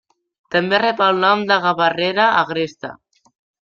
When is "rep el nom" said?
0.85-1.45